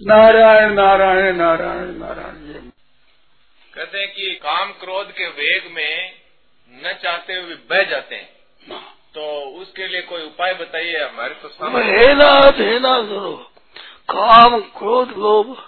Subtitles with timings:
[0.00, 2.70] नारायण नारायण नारायण नारायण।
[3.72, 6.12] कहते हैं कि काम क्रोध के वेग में
[6.70, 8.28] न चाहते हुए बह जाते हैं।
[9.14, 13.52] तो उसके लिए कोई उपाय बताइए हमारे तो सामने। हेला हेला करो।
[14.10, 15.64] काम क्रोध लोभ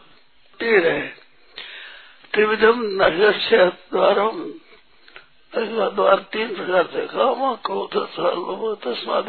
[0.60, 1.06] तीर है
[2.32, 4.28] त्रिविधम नगर से द्वारा
[6.32, 9.28] तीन प्रकार से काम क्रोध लोभ तस्माद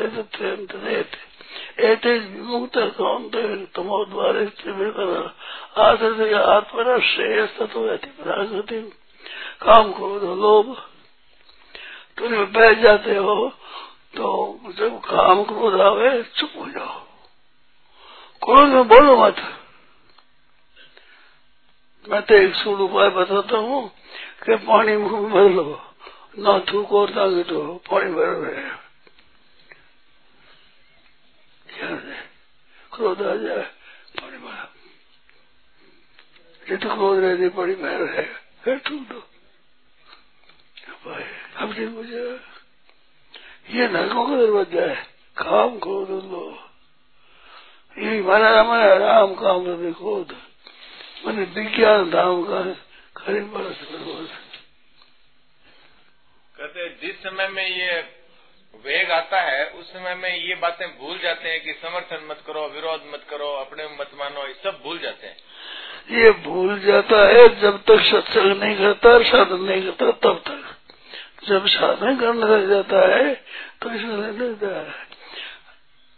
[1.82, 3.44] एते विमुक्त कौंते
[3.76, 4.46] तमो द्वारे
[5.82, 7.88] आदर आत्मना श्रेयस तो
[8.18, 8.82] प्राकृति
[9.62, 10.76] काम क्रोध लोभ
[12.18, 13.36] तुम बैठ जाते हो
[14.16, 14.30] तो
[14.78, 17.02] जब काम क्रोध आवे चुप हो जाओ
[18.42, 19.42] क्रोध में बोलो मत
[22.06, 23.88] मैं तो एक सूल उपाय बताता हूँ
[24.44, 25.82] कि पानी मुख में भर लो
[26.40, 28.83] ना थूक और ताकि तो पानी भर रहे
[32.96, 33.64] क्रोध आ जाए।
[34.18, 34.70] पानी भरा।
[36.70, 38.24] ये तो क्रोध रहती पानी भर रहे
[38.64, 39.20] फिर थूक दो
[41.58, 42.40] अब ठीक हो जाए
[43.70, 45.04] ये नरकों का दरवाज़ा है।
[45.38, 46.44] काम क्रोध लो।
[47.98, 50.32] ये हमारा हमारा राम काम क्रोध।
[51.26, 52.62] मैंने विज्ञान धाम का
[53.18, 53.80] खरीद बरस
[56.56, 58.02] कहते जिस समय में ये
[58.74, 62.68] वेग आता है, उस समय में ये बातें भूल जाते हैं कि समर्थन मत करो,
[62.68, 65.38] विरोध मत करो, अपने मत मानो, ये सब भूल जाते हैं।
[66.12, 71.66] ये भूल जाता है जब तक सत्संग नहीं करता साधन नहीं करता, तब तक। जब
[71.68, 73.34] साधन करने लग जाता है
[73.82, 75.12] तो इसमें लगता है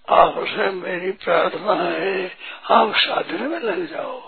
[0.07, 2.37] आपसे मेरी प्रार्थना है,
[2.71, 4.19] आप साधन में लग जाओ।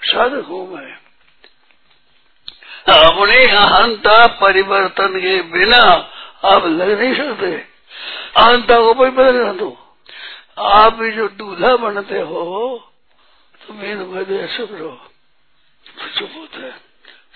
[0.00, 0.96] साधक हूँ मैं।
[3.10, 5.82] अपने अहंता परिवर्तन के बिना
[6.44, 7.52] आप लग नहीं सकते।
[8.36, 9.76] अहंता को कोई बदल दो
[10.60, 12.44] आप जो दूल्हा बनते हो
[13.60, 14.96] तो मेरे मध्य सुध रहो।
[16.18, 16.76] चुप होते हैं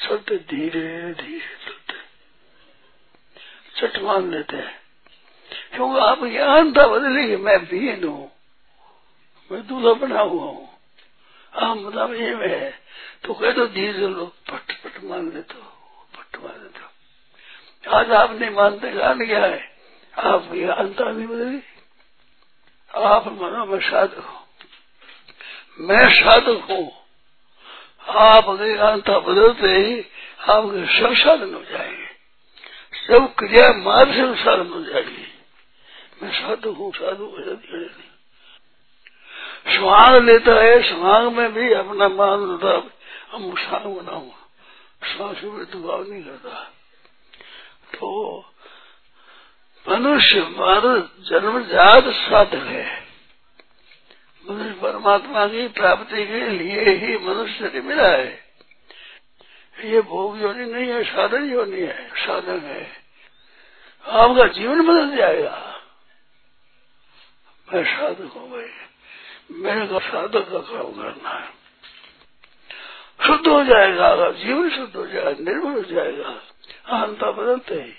[0.01, 1.97] चलते धीरे धीरे चलते
[3.77, 4.79] चट मान लेते हैं।
[5.75, 8.31] क्योंकि आप ये अहंता बदलेगी मैं बीन हूँ।
[9.51, 10.69] मैं दूल्हा बना हुआ हूँ।
[11.53, 12.71] हाँ मतलब ये में है।
[13.25, 15.71] तो कह दो धीरे लो पट पट मान लेते हो,
[16.15, 19.63] पट मान लेते हो। आज आप नहीं मानते कारण क्या है?
[20.15, 21.61] आप ये अंतर नहीं बदली,
[22.95, 24.43] आप मानो मैं साधक हूँ।
[25.81, 26.91] मैं साधक हूँ।
[28.21, 30.01] आप अगर अंतर बदलते ही
[30.49, 32.13] आपके सब साधन हो जाएँगे।
[33.07, 35.27] सब क्रिया मार्ग से साधन हो जाएगी।
[36.23, 38.14] मैं साधु हूँ, साधु हो जाती है।
[39.67, 42.73] स्वांग लेता है स्वांग में भी अपना मान होता
[43.33, 44.43] हम सांग बनाऊँगा
[45.03, 46.63] सांस में तो नहीं करता
[47.95, 48.45] तो
[49.87, 52.85] मनुष्य मानव जन्मजात साधक है।
[54.45, 58.45] मनुष्य परमात्मा की प्राप्ति के लिए ही मनुष्य ने मिला है।
[59.77, 62.83] ये भोग योनि नहीं है, साधन योनि है, साधन है।
[64.05, 65.57] आपका जीवन बदल जाएगा।
[67.69, 68.69] मैं साधक हूँ भाई
[69.51, 71.49] मेरे को साधक का काम करना है।
[73.27, 76.29] शुद्ध हो जाएगा अगर जीवन शुद्ध हो जाएगा, निर्मल हो जाएगा,
[76.87, 77.93] अहंता बदलते ही।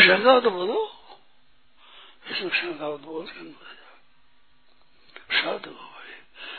[0.00, 0.90] शंका तो बोलो।
[2.30, 3.26] इसमें शंका तो बोल
[5.30, 5.86] साधु हो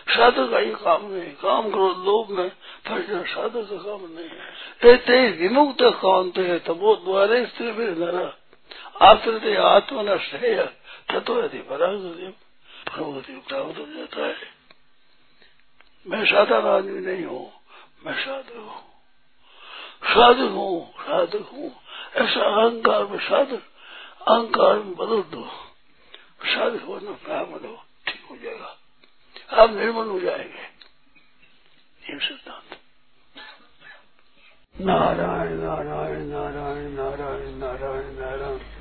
[0.10, 4.98] साधु का ही काम नहीं काम करो, लोग में पर साधु का काम नहीं है।
[4.98, 8.47] ते विमुक्त कांत है, तब वो द्वारे स्त्री भी नरा।
[9.02, 10.64] आश्रित आत्मना श्रेय
[11.12, 12.36] तत्व यदि परागति
[12.94, 14.36] प्रभुति प्राप्त हो जाता है।
[16.08, 17.54] मैं साधारण आदमी नहीं हूँ,
[18.06, 18.82] मैं साधु हूँ।
[20.06, 21.72] साधु हूँ साधक हूँ।
[22.16, 23.64] ऐसा अहंकार में साधक
[24.28, 25.44] अहंकार में बदल दो।
[26.46, 28.78] साधक होना प्रारंभ दो ठीक हो जाएगा।
[29.54, 30.78] आप निर्मल हो जाएँगे।
[32.08, 32.80] ये सिद्धांत।
[34.82, 38.77] नारायण नारायण नारायण नारायण नारायण नारायण।